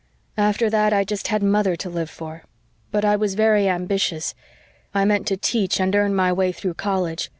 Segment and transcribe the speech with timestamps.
[0.39, 2.45] "After that I had just mother to live for.
[2.89, 4.33] But I was very ambitious.
[4.95, 7.29] I meant to teach and earn my way through college.